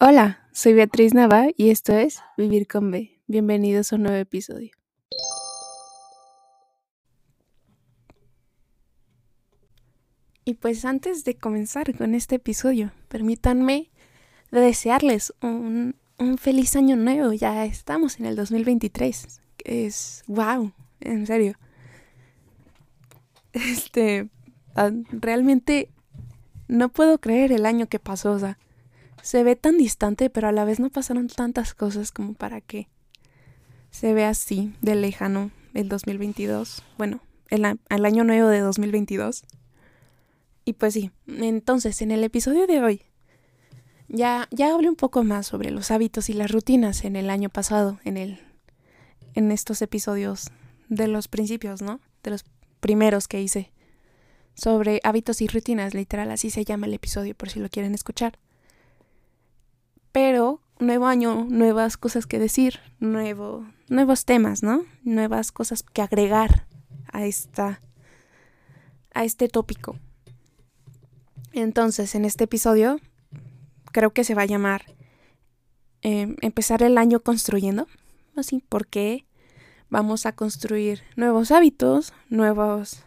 [0.00, 3.20] Hola, soy Beatriz Nava y esto es Vivir con B.
[3.26, 4.70] Bienvenidos a un nuevo episodio.
[10.44, 13.90] Y pues antes de comenzar con este episodio, permítanme
[14.52, 17.32] desearles un, un feliz año nuevo.
[17.32, 19.40] Ya estamos en el 2023.
[19.64, 21.56] Es wow, en serio.
[23.52, 24.28] Este,
[24.76, 25.90] ah, realmente
[26.68, 28.58] no puedo creer el año que pasó, o sea,
[29.28, 32.88] se ve tan distante, pero a la vez no pasaron tantas cosas como para que
[33.90, 36.82] se vea así de lejano el 2022.
[36.96, 37.20] Bueno,
[37.50, 39.44] el, año nuevo de 2022.
[40.64, 43.02] Y pues sí, entonces en el episodio de hoy
[44.08, 47.50] ya, ya hablé un poco más sobre los hábitos y las rutinas en el año
[47.50, 48.40] pasado, en el
[49.34, 50.46] en estos episodios
[50.88, 52.00] de los principios, ¿no?
[52.22, 52.46] De los
[52.80, 53.72] primeros que hice
[54.54, 58.38] sobre hábitos y rutinas, literal, así se llama el episodio por si lo quieren escuchar.
[60.12, 64.84] Pero nuevo año, nuevas cosas que decir, nuevo, nuevos temas, ¿no?
[65.02, 66.66] Nuevas cosas que agregar
[67.12, 67.80] a esta
[69.14, 69.98] a este tópico.
[71.52, 73.00] Entonces, en este episodio
[73.90, 74.94] creo que se va a llamar
[76.02, 77.88] eh, empezar el año construyendo,
[78.36, 79.26] así porque
[79.90, 83.02] vamos a construir nuevos hábitos, nuevos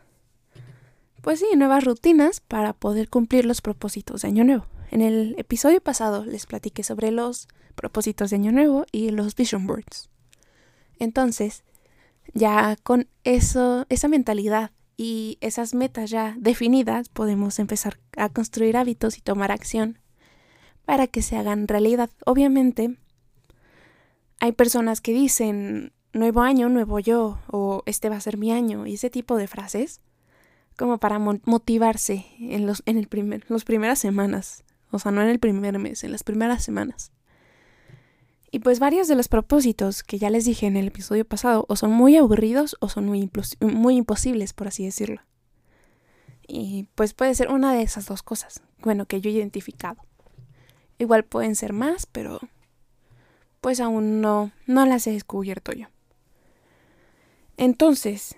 [1.21, 4.65] pues sí, nuevas rutinas para poder cumplir los propósitos de Año Nuevo.
[4.91, 9.65] En el episodio pasado les platiqué sobre los propósitos de Año Nuevo y los vision
[9.65, 10.09] boards.
[10.99, 11.63] Entonces,
[12.33, 19.17] ya con eso, esa mentalidad y esas metas ya definidas, podemos empezar a construir hábitos
[19.17, 19.97] y tomar acción
[20.83, 22.09] para que se hagan realidad.
[22.25, 22.97] Obviamente,
[24.41, 28.85] hay personas que dicen nuevo año, nuevo yo, o este va a ser mi año,
[28.85, 30.01] y ese tipo de frases
[30.77, 34.65] como para motivarse en, los, en el primer, las primeras semanas.
[34.91, 37.11] O sea, no en el primer mes, en las primeras semanas.
[38.51, 41.77] Y pues varios de los propósitos que ya les dije en el episodio pasado o
[41.77, 43.29] son muy aburridos o son muy,
[43.61, 45.21] muy imposibles, por así decirlo.
[46.45, 50.03] Y pues puede ser una de esas dos cosas, bueno, que yo he identificado.
[50.99, 52.41] Igual pueden ser más, pero
[53.61, 55.87] pues aún no, no las he descubierto yo.
[57.55, 58.35] Entonces,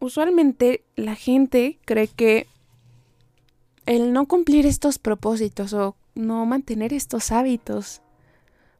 [0.00, 2.48] usualmente la gente cree que
[3.86, 8.02] el no cumplir estos propósitos o no mantener estos hábitos,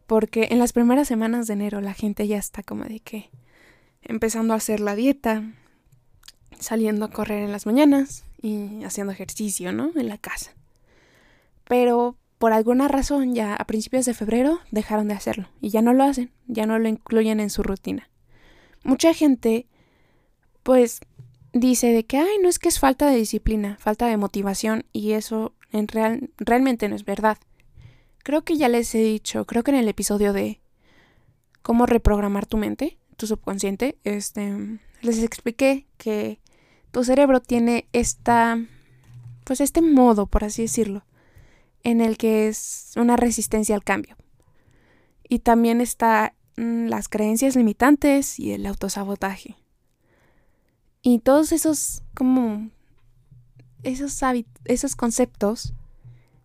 [0.06, 3.30] porque en las primeras semanas de enero la gente ya está como de que
[4.02, 5.42] empezando a hacer la dieta,
[6.58, 9.90] saliendo a correr en las mañanas y haciendo ejercicio, ¿no?
[9.96, 10.52] En la casa.
[11.68, 15.94] Pero por alguna razón ya a principios de febrero dejaron de hacerlo y ya no
[15.94, 18.08] lo hacen, ya no lo incluyen en su rutina.
[18.84, 19.66] Mucha gente
[20.62, 21.00] pues
[21.60, 25.12] dice de que, ay, no es que es falta de disciplina, falta de motivación y
[25.12, 27.38] eso en real, realmente no es verdad.
[28.22, 30.60] Creo que ya les he dicho, creo que en el episodio de
[31.62, 36.40] cómo reprogramar tu mente, tu subconsciente, este, les expliqué que
[36.90, 38.58] tu cerebro tiene esta,
[39.44, 41.04] pues este modo, por así decirlo,
[41.82, 44.16] en el que es una resistencia al cambio.
[45.28, 49.56] Y también está mm, las creencias limitantes y el autosabotaje.
[51.08, 52.68] Y todos esos, como,
[53.84, 54.20] esos
[54.64, 55.72] esos conceptos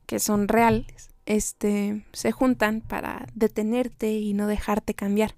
[0.05, 5.33] que son reales, este, se juntan para detenerte y no dejarte cambiar.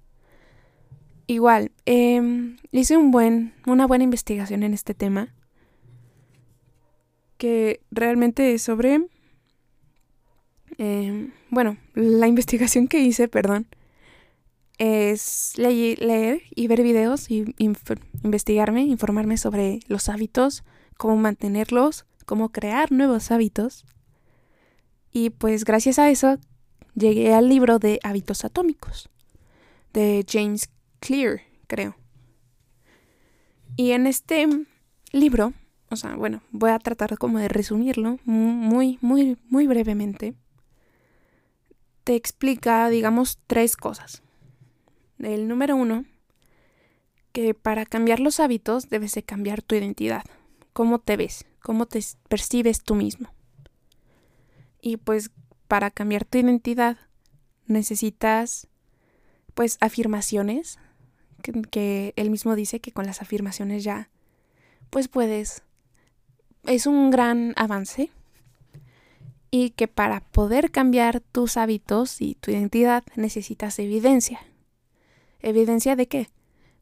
[1.26, 5.32] Igual, em, hice un buen, una buena investigación en este tema,
[7.38, 9.06] que realmente es sobre,
[10.76, 13.68] em, bueno, la investigación que hice, perdón,
[14.78, 20.64] es leer y ver videos y investigarme, informarme sobre los hábitos,
[20.96, 23.84] cómo mantenerlos, cómo crear nuevos hábitos.
[25.12, 26.38] Y pues gracias a eso
[26.94, 29.08] llegué al libro de hábitos atómicos
[29.92, 30.68] de James
[30.98, 31.96] Clear, creo.
[33.76, 34.46] Y en este
[35.12, 35.52] libro,
[35.90, 40.34] o sea, bueno, voy a tratar como de resumirlo muy, muy, muy brevemente.
[42.02, 44.23] Te explica, digamos, tres cosas.
[45.18, 46.04] El número uno,
[47.34, 50.24] que para cambiar los hábitos debes de cambiar tu identidad.
[50.72, 51.46] ¿Cómo te ves?
[51.60, 53.28] ¿Cómo te percibes tú mismo?
[54.80, 55.32] Y pues
[55.66, 56.96] para cambiar tu identidad
[57.66, 58.68] necesitas
[59.54, 60.78] pues afirmaciones
[61.42, 64.10] que, que, él mismo dice que con las afirmaciones ya
[64.90, 65.62] pues puedes
[66.66, 68.10] es un gran avance
[69.50, 74.40] y que para poder cambiar tus hábitos y tu identidad necesitas evidencia
[75.44, 76.30] ¿Evidencia de qué?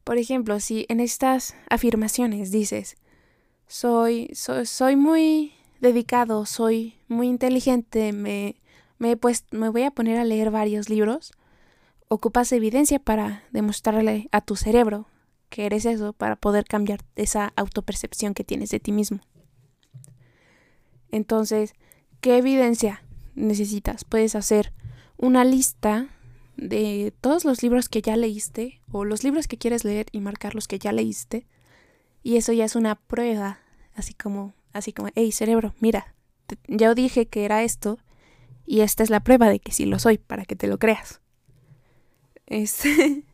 [0.05, 2.95] Por ejemplo, si en estas afirmaciones dices,
[3.67, 8.55] soy, soy, soy muy dedicado, soy muy inteligente, me,
[9.01, 11.33] me, pues, me voy a poner a leer varios libros,
[12.07, 15.09] ocupas evidencia para demostrarle a tu cerebro
[15.49, 19.23] que eres eso, para poder cambiar esa autopercepción que tienes de ti mismo.
[21.11, 21.75] Entonces,
[22.21, 23.03] ¿qué evidencia
[23.35, 24.05] necesitas?
[24.05, 24.73] Puedes hacer
[25.17, 26.11] una lista
[26.69, 30.55] de todos los libros que ya leíste o los libros que quieres leer y marcar
[30.55, 31.47] los que ya leíste.
[32.23, 33.59] Y eso ya es una prueba,
[33.95, 36.15] así como, así como, hey cerebro, mira,
[36.69, 37.99] ya dije que era esto
[38.65, 41.21] y esta es la prueba de que sí lo soy, para que te lo creas.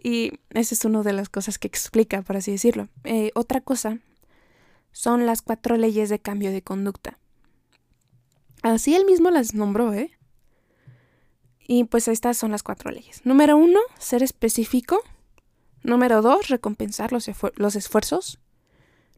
[0.00, 2.88] Y esa es una de las cosas que explica, por así decirlo.
[3.04, 3.98] Eh, otra cosa
[4.92, 7.18] son las cuatro leyes de cambio de conducta.
[8.62, 10.17] Así él mismo las nombró, ¿eh?
[11.70, 13.20] Y pues estas son las cuatro leyes.
[13.24, 15.00] Número uno, ser específico.
[15.82, 18.40] Número dos, recompensar los, los esfuerzos.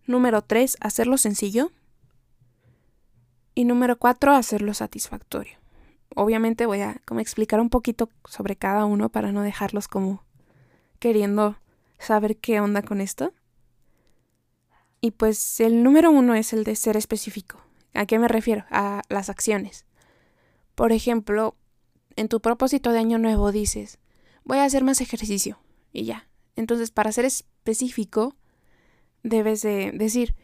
[0.05, 1.71] Número tres, hacerlo sencillo.
[3.55, 5.59] Y número cuatro, hacerlo satisfactorio.
[6.17, 10.25] Obviamente voy a como explicar un poquito sobre cada uno para no dejarlos como
[10.99, 11.57] queriendo
[12.01, 13.33] saber qué onda con esto.
[15.01, 17.61] Y pues el número uno es el de ser específico.
[17.95, 18.65] ¿A qué me refiero?
[18.71, 19.87] A las acciones.
[20.75, 21.55] Por ejemplo,
[22.21, 23.99] en tu propósito de año nuevo dices,
[24.45, 25.59] voy a hacer más ejercicio
[25.91, 26.29] y ya.
[26.55, 28.37] Entonces, para ser específico,
[29.23, 30.35] debes de decir,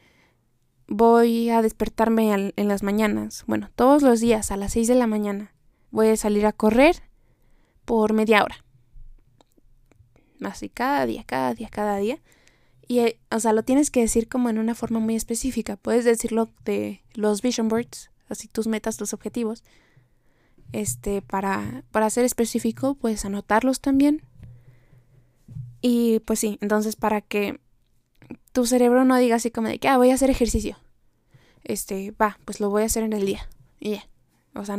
[0.89, 3.45] voy a despertarme en las mañanas.
[3.47, 5.53] Bueno, todos los días a las 6 de la mañana
[5.91, 7.03] voy a salir a correr
[7.85, 8.65] por media hora.
[10.41, 12.19] Así cada día, cada día, cada día.
[12.89, 15.77] Y, eh, o sea, lo tienes que decir como en una forma muy específica.
[15.77, 19.63] Puedes decirlo de los vision boards, así tus metas, tus objetivos.
[20.73, 24.23] Este, para, para ser específico, puedes anotarlos también.
[25.81, 27.61] Y pues sí, entonces para que
[28.53, 30.77] tu cerebro no diga así como de que, ah, voy a hacer ejercicio.
[31.65, 33.49] Este, va, pues lo voy a hacer en el día.
[33.79, 34.09] Y ya.
[34.55, 34.79] O sea,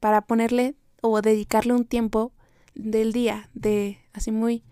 [0.00, 2.32] para ponerle o dedicarle un tiempo
[2.74, 4.62] del día, de así muy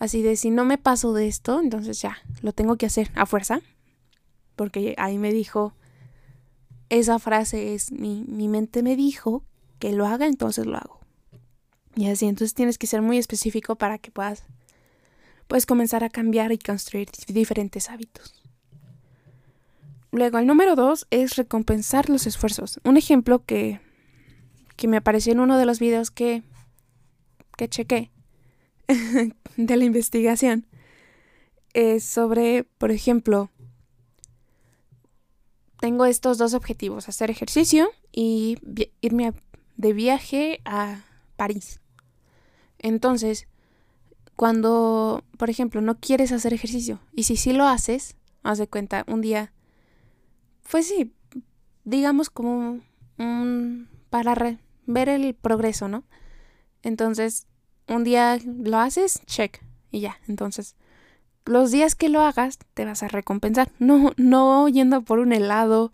[0.00, 3.26] Así de si no me paso de esto, entonces ya, lo tengo que hacer a
[3.26, 3.60] fuerza.
[4.56, 5.74] Porque ahí me dijo,
[6.90, 9.44] esa frase es, mi, mi mente me dijo
[9.78, 11.00] que lo haga, entonces lo hago.
[11.96, 14.44] Y así, entonces tienes que ser muy específico para que puedas,
[15.48, 18.42] puedes comenzar a cambiar y construir diferentes hábitos.
[20.12, 22.80] Luego, el número dos es recompensar los esfuerzos.
[22.84, 23.80] Un ejemplo que,
[24.76, 26.42] que me apareció en uno de los videos que,
[27.56, 28.10] que chequé
[29.56, 30.66] de la investigación
[31.72, 33.50] es sobre, por ejemplo,
[35.80, 38.58] tengo estos dos objetivos, hacer ejercicio y
[39.00, 39.32] irme
[39.76, 41.00] de viaje a
[41.36, 41.80] París.
[42.78, 43.48] Entonces,
[44.36, 49.04] cuando, por ejemplo, no quieres hacer ejercicio y si sí lo haces, haz de cuenta,
[49.08, 49.52] un día,
[50.70, 51.14] pues sí,
[51.84, 52.80] digamos como
[53.18, 54.34] un, para
[54.86, 56.04] ver el progreso, ¿no?
[56.82, 57.46] Entonces,
[57.88, 60.18] un día lo haces, check, y ya.
[60.28, 60.76] Entonces,
[61.44, 63.70] los días que lo hagas, te vas a recompensar.
[63.78, 65.92] No, no yendo por un helado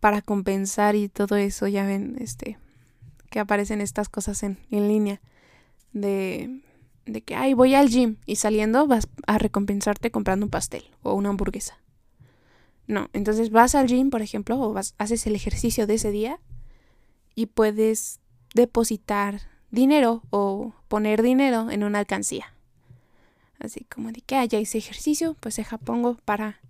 [0.00, 2.58] para compensar y todo eso, ya ven, este,
[3.30, 5.20] que aparecen estas cosas en, en línea.
[5.92, 6.60] De,
[7.06, 11.14] de que, ay, voy al gym y saliendo vas a recompensarte comprando un pastel o
[11.14, 11.78] una hamburguesa.
[12.86, 16.38] No, entonces vas al gym, por ejemplo, o vas, haces el ejercicio de ese día
[17.34, 18.20] y puedes
[18.54, 22.55] depositar dinero o poner dinero en una alcancía.
[23.58, 26.60] Así como de que haya ese ejercicio, pues deja pongo para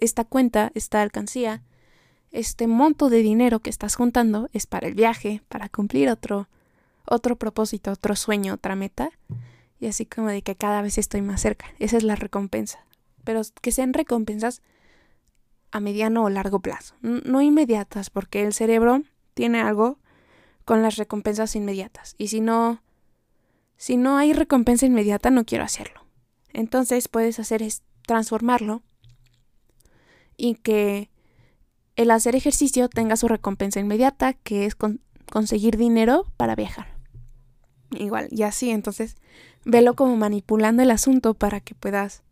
[0.00, 1.62] esta cuenta, esta alcancía,
[2.32, 6.48] este monto de dinero que estás juntando es para el viaje, para cumplir otro
[7.06, 9.10] otro propósito, otro sueño, otra meta.
[9.80, 11.66] Y así como de que cada vez estoy más cerca.
[11.78, 12.84] Esa es la recompensa.
[13.24, 14.62] Pero que sean recompensas
[15.70, 19.02] a mediano o largo plazo, no inmediatas, porque el cerebro
[19.34, 19.98] tiene algo
[20.64, 22.14] con las recompensas inmediatas.
[22.16, 22.80] Y si no,
[23.76, 26.03] si no hay recompensa inmediata, no quiero hacerlo.
[26.54, 28.82] Entonces puedes hacer es transformarlo
[30.36, 31.10] y que
[31.96, 34.76] el hacer ejercicio tenga su recompensa inmediata, que es
[35.30, 36.94] conseguir dinero para viajar.
[37.90, 39.16] Igual, y así, entonces,
[39.64, 42.22] velo como manipulando el asunto para que puedas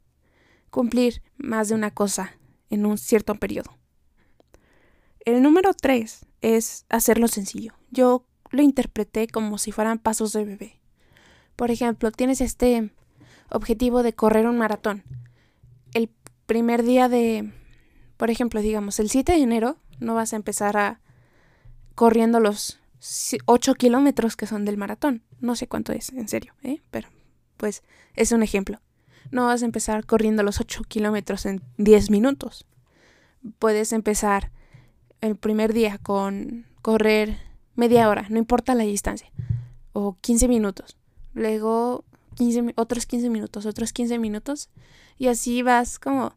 [0.70, 2.38] cumplir más de una cosa
[2.70, 3.76] en un cierto periodo.
[5.24, 7.74] El número tres es hacerlo sencillo.
[7.90, 10.80] Yo lo interpreté como si fueran pasos de bebé.
[11.54, 12.90] Por ejemplo, tienes este
[13.52, 15.04] objetivo de correr un maratón.
[15.94, 16.10] El
[16.46, 17.52] primer día de,
[18.16, 21.00] por ejemplo, digamos, el 7 de enero, no vas a empezar a
[21.94, 22.80] corriendo los
[23.46, 25.22] 8 kilómetros que son del maratón.
[25.40, 26.80] No sé cuánto es, en serio, ¿eh?
[26.90, 27.08] pero
[27.56, 27.82] pues
[28.14, 28.80] es un ejemplo.
[29.30, 32.66] No vas a empezar corriendo los 8 kilómetros en 10 minutos.
[33.58, 34.50] Puedes empezar
[35.20, 37.38] el primer día con correr
[37.74, 39.30] media hora, no importa la distancia,
[39.92, 40.96] o 15 minutos.
[41.34, 42.04] Luego
[42.34, 44.68] 15, otros 15 minutos, otros 15 minutos.
[45.18, 46.34] Y así vas como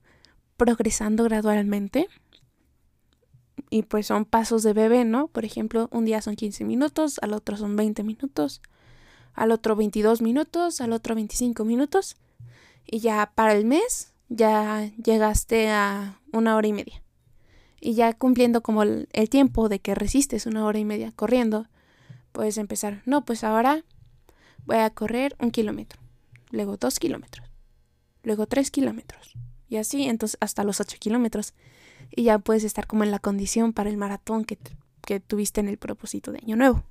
[0.57, 2.07] progresando gradualmente.
[3.69, 5.27] Y pues son pasos de bebé, ¿no?
[5.27, 8.61] Por ejemplo, un día son 15 minutos, al otro son 20 minutos,
[9.33, 12.17] al otro 22 minutos, al otro 25 minutos.
[12.85, 17.01] Y ya para el mes ya llegaste a una hora y media.
[17.79, 21.67] Y ya cumpliendo como el, el tiempo de que resistes una hora y media corriendo,
[22.31, 23.01] puedes empezar.
[23.05, 23.83] No, pues ahora
[24.65, 26.01] voy a correr un kilómetro,
[26.51, 27.47] luego dos kilómetros,
[28.23, 29.33] luego tres kilómetros.
[29.67, 31.53] Y así, entonces hasta los ocho kilómetros.
[32.11, 34.57] Y ya puedes estar como en la condición para el maratón que,
[35.01, 36.83] que tuviste en el propósito de Año Nuevo.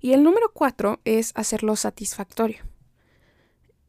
[0.00, 2.62] Y el número cuatro es hacerlo satisfactorio.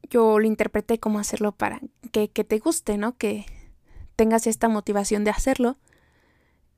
[0.09, 1.79] Yo lo interpreté como hacerlo para
[2.11, 3.17] que, que te guste, ¿no?
[3.17, 3.45] Que
[4.15, 5.77] tengas esta motivación de hacerlo.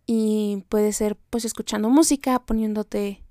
[0.05, 3.23] Y puede ser pues escuchando música, poniéndote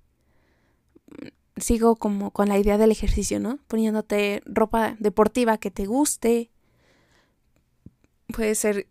[1.62, 3.58] sigo como con la idea del ejercicio, ¿no?
[3.68, 6.50] Poniéndote ropa deportiva que te guste.
[8.26, 8.88] Puede ser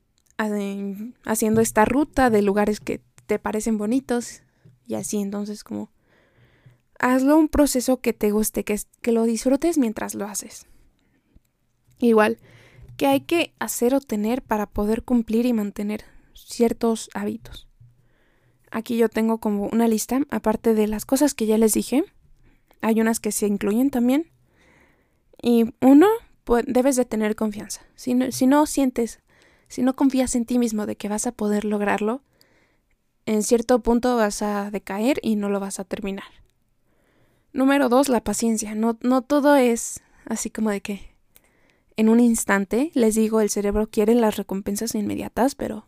[1.26, 4.42] haciendo esta ruta de lugares que te parecen bonitos
[4.88, 5.92] y así entonces como
[7.00, 10.68] hazlo un proceso que te guste, que, que lo disfrutes mientras lo haces.
[12.00, 12.40] Igual,
[12.98, 17.68] que hay que hacer o tener para poder cumplir y mantener ciertos hábitos.
[18.72, 22.06] Aquí yo tengo como una lista, aparte de las cosas que ya les dije,
[22.82, 24.32] hay unas que se incluyen también.
[25.42, 26.08] Y uno,
[26.44, 27.82] pues, debes de tener confianza.
[27.96, 29.20] Si no, si no sientes,
[29.68, 32.22] si no confías en ti mismo de que vas a poder lograrlo,
[33.26, 36.26] en cierto punto vas a decaer y no lo vas a terminar.
[37.54, 38.76] Número dos, la paciencia.
[38.76, 41.12] No, no todo es así como de que
[41.98, 45.88] en un instante, les digo, el cerebro quiere las recompensas inmediatas, pero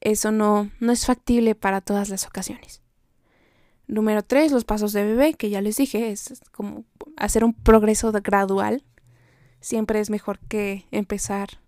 [0.00, 2.82] eso no, no es factible para todas las ocasiones.
[3.86, 6.84] Número tres, los pasos de bebé, que ya les dije, es como
[7.16, 8.82] hacer un progreso gradual.
[9.60, 11.60] Siempre es mejor que empezar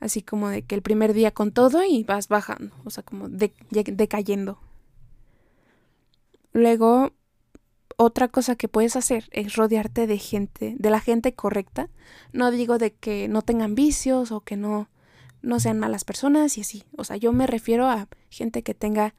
[0.00, 3.28] así como de que el primer día con todo y vas bajando, o sea, como
[3.28, 4.58] decayendo.
[6.52, 7.12] Luego,
[7.96, 11.90] otra cosa que puedes hacer es rodearte de gente, de la gente correcta.
[12.32, 14.88] No digo de que no tengan vicios o que no,
[15.42, 16.84] no sean malas personas y así.
[16.96, 19.14] O sea, yo me refiero a gente que tenga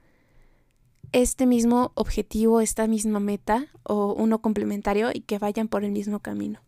[1.11, 6.19] este mismo objetivo, esta misma meta o uno complementario y que vayan por el mismo
[6.19, 6.61] camino,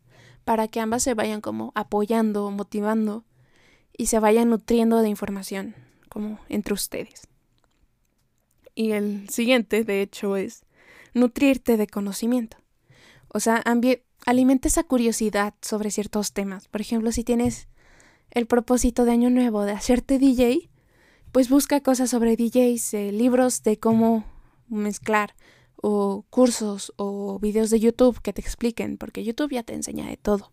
[0.43, 3.23] para que ambas se vayan como apoyando, motivando
[3.97, 5.75] y se vayan nutriendo de información
[6.09, 7.27] como entre ustedes.
[8.73, 10.63] Y el siguiente, de hecho, es
[11.13, 12.57] nutrirte de conocimiento.
[13.27, 13.63] O sea,
[14.25, 16.67] alimenta esa curiosidad sobre ciertos temas.
[16.67, 17.67] Por ejemplo, si tienes
[18.31, 20.70] el propósito de año nuevo de hacerte DJ,
[21.31, 24.25] pues busca cosas sobre DJs, eh, libros de cómo
[24.67, 25.35] mezclar
[25.81, 30.17] o cursos o videos de YouTube que te expliquen, porque YouTube ya te enseña de
[30.17, 30.51] todo.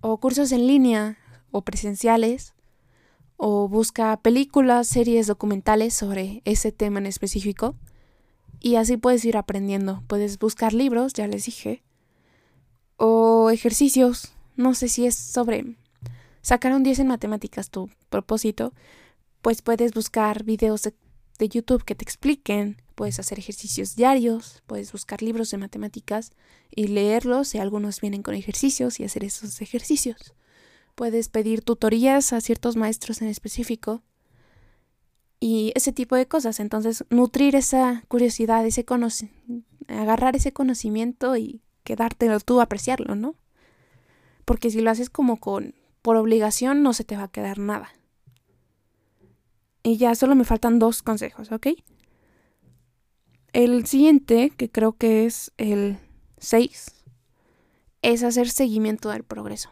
[0.00, 1.18] O cursos en línea
[1.50, 2.54] o presenciales,
[3.36, 7.74] o busca películas, series, documentales sobre ese tema en específico.
[8.60, 10.04] Y así puedes ir aprendiendo.
[10.06, 11.82] Puedes buscar libros, ya les dije.
[12.96, 14.32] O ejercicios.
[14.54, 15.76] No sé si es sobre
[16.40, 18.72] sacar un 10 en matemáticas tu propósito.
[19.42, 20.94] Pues puedes buscar videos de,
[21.38, 26.32] de YouTube que te expliquen Puedes hacer ejercicios diarios, puedes buscar libros de matemáticas
[26.70, 30.34] y leerlos y algunos vienen con ejercicios y hacer esos ejercicios.
[30.94, 34.02] Puedes pedir tutorías a ciertos maestros en específico
[35.40, 36.60] y ese tipo de cosas.
[36.60, 38.84] Entonces, nutrir esa curiosidad, ese
[39.88, 43.36] agarrar ese conocimiento y quedártelo tú, apreciarlo, ¿no?
[44.44, 47.90] Porque si lo haces como con por obligación, no se te va a quedar nada.
[49.82, 51.68] Y ya solo me faltan dos consejos, ¿ok?
[53.52, 55.98] El siguiente, que creo que es el
[56.38, 57.04] 6,
[58.02, 59.70] es hacer seguimiento del progreso.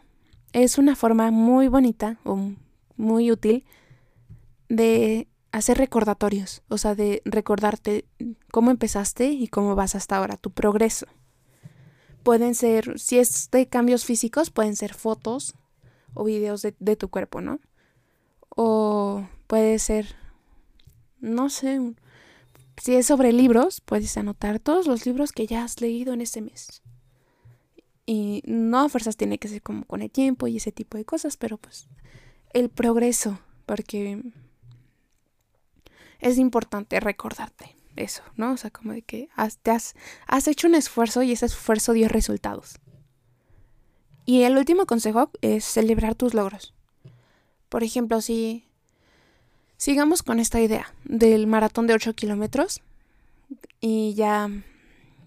[0.53, 2.51] Es una forma muy bonita o
[2.95, 3.65] muy útil
[4.69, 8.05] de hacer recordatorios, o sea, de recordarte
[8.51, 11.07] cómo empezaste y cómo vas hasta ahora, tu progreso.
[12.23, 15.55] Pueden ser, si es de cambios físicos, pueden ser fotos
[16.13, 17.59] o videos de, de tu cuerpo, ¿no?
[18.55, 20.15] O puede ser,
[21.19, 21.95] no sé,
[22.77, 26.41] si es sobre libros, puedes anotar todos los libros que ya has leído en ese
[26.41, 26.81] mes.
[28.05, 31.05] Y no a fuerzas tiene que ser como con el tiempo y ese tipo de
[31.05, 31.87] cosas, pero pues
[32.53, 34.21] el progreso, porque
[36.19, 38.53] es importante recordarte eso, ¿no?
[38.53, 39.95] O sea, como de que has, has,
[40.27, 42.79] has hecho un esfuerzo y ese esfuerzo dio resultados.
[44.25, 46.73] Y el último consejo es celebrar tus logros.
[47.71, 48.65] Por ejemplo, si
[49.77, 52.81] sigamos con esta idea del maratón de 8 kilómetros
[53.79, 54.49] y ya,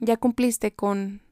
[0.01, 1.23] ya cumpliste con,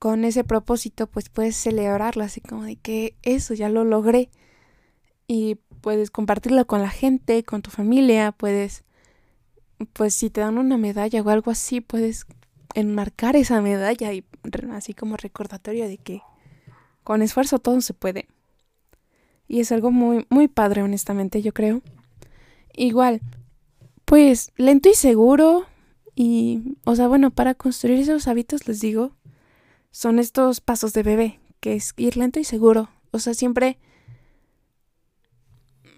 [0.00, 4.28] con ese propósito, pues puedes celebrarlo así como de que eso ya lo logré
[5.28, 8.82] y puedes compartirlo con la gente, con tu familia, puedes,
[9.92, 12.26] pues si te dan una medalla o algo así, puedes
[12.74, 14.24] enmarcar esa medalla y
[14.72, 16.22] así como recordatorio de que
[17.04, 18.26] con esfuerzo todo se puede.
[19.50, 21.82] Y es algo muy, muy padre, honestamente, yo creo.
[22.72, 23.20] Igual,
[24.04, 25.66] pues lento y seguro.
[26.14, 29.10] Y, o sea, bueno, para construir esos hábitos, les digo,
[29.90, 32.90] son estos pasos de bebé, que es ir lento y seguro.
[33.10, 33.76] O sea, siempre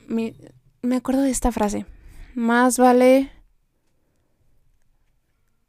[0.06, 0.35] me,
[0.80, 1.85] me acuerdo de esta frase.
[2.35, 3.30] Más vale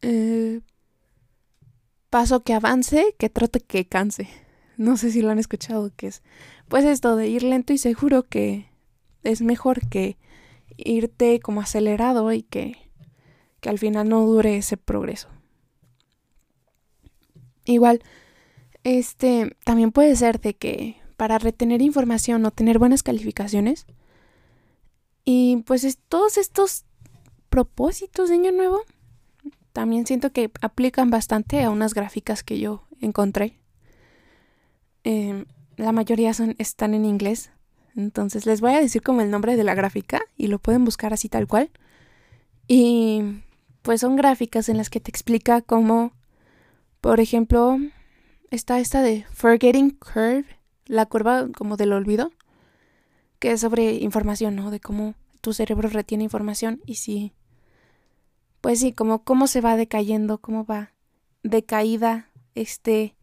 [0.01, 0.61] eh,
[2.09, 4.29] paso que avance que trote que canse.
[4.77, 6.23] No sé si lo han escuchado, que es
[6.67, 8.69] pues esto de ir lento y seguro que
[9.23, 10.17] es mejor que
[10.77, 12.89] irte como acelerado y que,
[13.59, 15.29] que al final no dure ese progreso.
[17.65, 18.01] Igual,
[18.83, 23.85] este también puede ser de que para retener información o tener buenas calificaciones,
[25.25, 26.85] y pues es, todos estos
[27.49, 28.81] propósitos de Año Nuevo
[29.71, 33.59] también siento que aplican bastante a unas gráficas que yo encontré.
[35.03, 35.45] Em,
[35.77, 37.51] la mayoría son, están en inglés.
[37.95, 41.13] Entonces les voy a decir como el nombre de la gráfica y lo pueden buscar
[41.13, 41.69] así tal cual.
[42.67, 43.41] Y
[43.81, 46.13] pues son gráficas en las que te explica cómo,
[47.01, 47.77] por ejemplo,
[48.49, 50.45] está esta de Forgetting Curve,
[50.85, 52.31] la curva como del olvido
[53.43, 54.71] que es sobre información, ¿no?
[54.71, 57.33] De cómo tu cerebro retiene información y si,
[58.61, 60.93] pues sí, como cómo se va decayendo, cómo va
[61.43, 63.17] decaída este,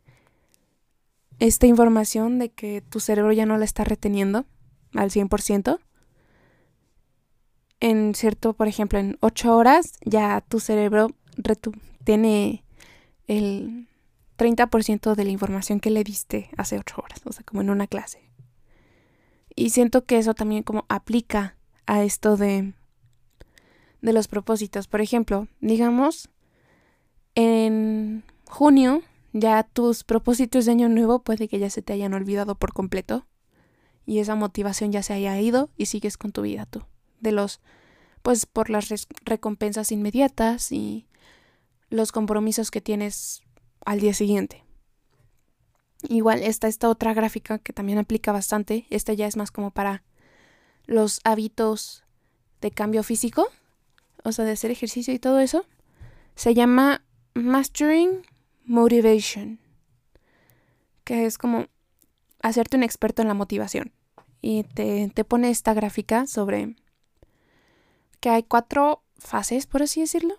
[1.40, 4.44] esta información de que tu cerebro ya no la está reteniendo
[4.94, 5.80] al 100%.
[7.80, 11.09] En cierto, por ejemplo, en 8 horas ya tu cerebro
[12.04, 12.62] tiene
[13.26, 13.88] el
[14.36, 17.86] 30% de la información que le diste hace 8 horas, o sea, como en una
[17.86, 18.30] clase.
[19.56, 22.75] Y siento que eso también como aplica a esto de,
[24.02, 24.88] de los propósitos.
[24.88, 26.28] Por ejemplo, digamos,
[27.34, 32.56] en junio ya tus propósitos de año nuevo puede que ya se te hayan olvidado
[32.56, 33.26] por completo
[34.06, 36.84] y esa motivación ya se haya ido y sigues con tu vida tú.
[37.21, 37.60] De los,
[38.23, 38.88] pues por las
[39.25, 41.06] recompensas inmediatas y
[41.90, 43.43] los compromisos que tienes
[43.84, 44.64] al día siguiente.
[46.08, 48.86] Igual está esta otra gráfica que también aplica bastante.
[48.90, 50.02] Esta ya es más como para
[50.86, 52.04] los hábitos
[52.60, 53.49] de cambio físico,
[54.25, 55.66] o sea, de hacer ejercicio y todo eso.
[56.34, 58.23] Se llama Mastering
[58.64, 59.58] Motivation,
[61.04, 61.66] que es como
[62.42, 63.92] hacerte un experto en la motivación.
[64.42, 66.76] Y te, te pone esta gráfica sobre
[68.20, 70.38] que hay cuatro fases, por así decirlo,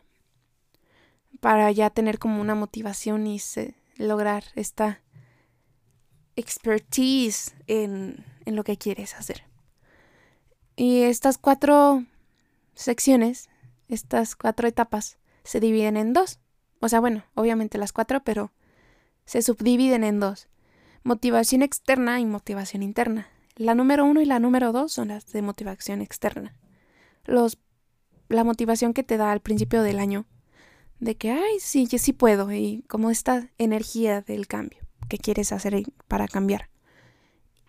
[1.39, 3.39] para ya tener como una motivación y
[3.97, 5.01] lograr esta
[6.35, 9.43] expertise en, en lo que quieres hacer.
[10.75, 12.05] Y estas cuatro
[12.73, 13.49] secciones,
[13.87, 16.39] estas cuatro etapas, se dividen en dos.
[16.81, 18.51] O sea, bueno, obviamente las cuatro, pero
[19.25, 20.49] se subdividen en dos.
[21.03, 23.29] Motivación externa y motivación interna.
[23.55, 26.55] La número uno y la número dos son las de motivación externa.
[27.23, 27.59] Los,
[28.29, 30.25] la motivación que te da al principio del año,
[30.99, 35.51] de que, ay, sí, yo sí puedo, y como esta energía del cambio que quieres
[35.51, 36.69] hacer para cambiar.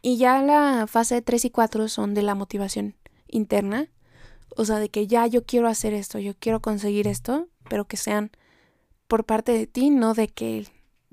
[0.00, 2.96] Y ya la fase 3 y 4 son de la motivación
[3.28, 3.88] interna,
[4.56, 7.96] o sea, de que ya yo quiero hacer esto, yo quiero conseguir esto, pero que
[7.96, 8.30] sean
[9.12, 10.66] por parte de ti, no de que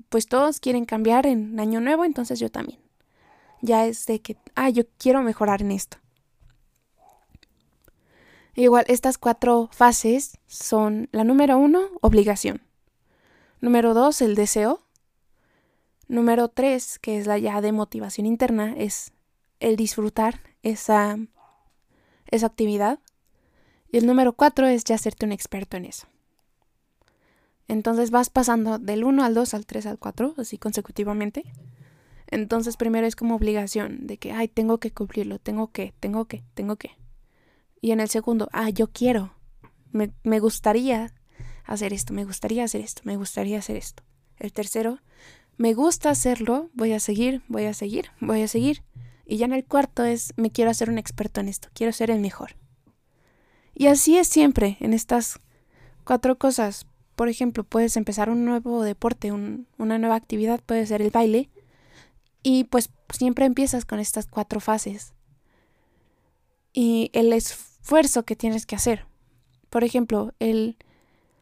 [0.08, 2.80] pues todos quieren cambiar en año nuevo, entonces yo también.
[3.60, 5.98] Ya es de que, ah, yo quiero mejorar en esto.
[8.54, 12.62] Igual, estas cuatro fases son la número uno, obligación.
[13.60, 14.80] Número dos, el deseo.
[16.08, 19.12] Número tres, que es la ya de motivación interna, es
[19.58, 21.18] el disfrutar esa,
[22.28, 22.98] esa actividad.
[23.92, 26.06] Y el número cuatro es ya hacerte un experto en eso.
[27.70, 31.44] Entonces vas pasando del 1 al 2 al 3 al 4, así consecutivamente.
[32.26, 36.42] Entonces primero es como obligación de que, ay, tengo que cumplirlo, tengo que, tengo que,
[36.54, 36.96] tengo que.
[37.80, 39.34] Y en el segundo, ah, yo quiero,
[39.92, 41.14] me, me gustaría
[41.64, 44.02] hacer esto, me gustaría hacer esto, me gustaría hacer esto.
[44.36, 44.98] El tercero,
[45.56, 48.82] me gusta hacerlo, voy a seguir, voy a seguir, voy a seguir.
[49.24, 52.10] Y ya en el cuarto es, me quiero hacer un experto en esto, quiero ser
[52.10, 52.56] el mejor.
[53.74, 55.38] Y así es siempre en estas
[56.02, 56.88] cuatro cosas.
[57.20, 61.50] Por ejemplo, puedes empezar un nuevo deporte, una nueva actividad, puede ser el baile.
[62.42, 65.12] Y pues siempre empiezas con estas cuatro fases.
[66.72, 69.04] y el esfuerzo que tienes que hacer.
[69.68, 70.78] Por ejemplo, el,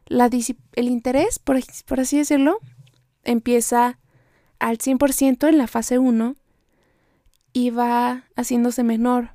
[0.05, 0.29] la
[0.73, 2.59] el interés, por, por así decirlo,
[3.23, 3.99] empieza
[4.59, 6.35] al 100% en la fase 1
[7.53, 9.29] y va haciéndose menor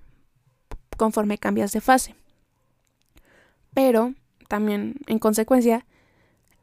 [0.99, 2.15] conforme cambias de fase.
[3.73, 4.13] Pero
[4.47, 5.87] también, en consecuencia,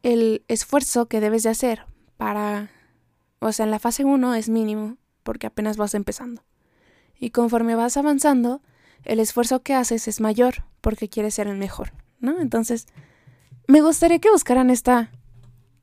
[0.03, 1.85] el esfuerzo que debes de hacer
[2.17, 2.69] para,
[3.39, 6.43] o sea, en la fase 1 es mínimo porque apenas vas empezando.
[7.19, 8.61] Y conforme vas avanzando,
[9.03, 12.39] el esfuerzo que haces es mayor porque quieres ser el mejor, ¿no?
[12.39, 12.87] Entonces,
[13.67, 15.11] me gustaría que buscaran esta,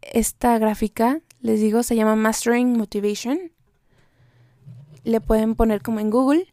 [0.03, 3.39] esta gráfica, les digo, se llama Mastering Motivation.
[5.05, 6.53] Le pueden poner como en Google,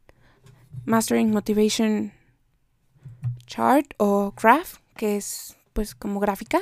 [0.86, 2.14] Mastering Motivation
[3.48, 6.62] Chart o Graph, que es pues como gráfica.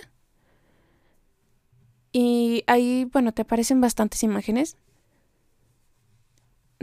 [2.14, 4.78] Y ahí, bueno, te aparecen bastantes imágenes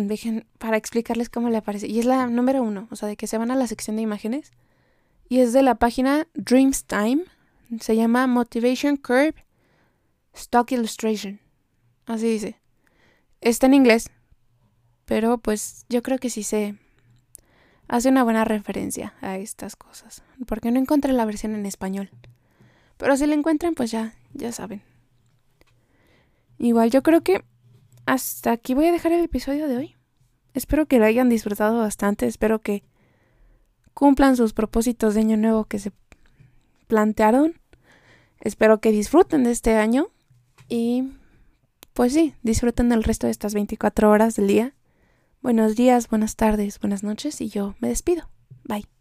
[0.08, 1.86] dejen para explicarles cómo le aparece.
[1.86, 4.02] Y es la número uno, o sea, de que se van a la sección de
[4.02, 4.52] imágenes.
[5.28, 7.24] Y es de la página Dreams Time.
[7.80, 9.46] Se llama Motivation Curve
[10.34, 11.40] Stock Illustration.
[12.06, 12.60] Así dice.
[13.40, 14.10] Está en inglés.
[15.04, 16.76] Pero pues yo creo que sí se
[17.88, 20.22] hace una buena referencia a estas cosas.
[20.46, 22.10] Porque no encontré la versión en español.
[22.96, 24.82] Pero si la encuentran, pues ya, ya saben.
[26.60, 27.42] Igual yo creo que
[28.04, 29.96] hasta aquí voy a dejar el episodio de hoy.
[30.52, 32.84] Espero que lo hayan disfrutado bastante, espero que
[33.94, 35.92] cumplan sus propósitos de año nuevo que se
[36.86, 37.54] plantearon.
[38.40, 40.08] Espero que disfruten de este año
[40.68, 41.12] y
[41.94, 44.74] pues sí, disfruten del resto de estas 24 horas del día.
[45.40, 48.28] Buenos días, buenas tardes, buenas noches y yo me despido.
[48.64, 48.99] Bye.